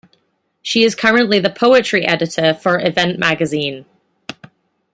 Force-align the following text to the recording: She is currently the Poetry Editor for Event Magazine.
She 0.63 0.83
is 0.83 0.95
currently 0.95 1.37
the 1.37 1.51
Poetry 1.51 2.05
Editor 2.07 2.55
for 2.55 2.79
Event 2.79 3.19
Magazine. 3.19 3.85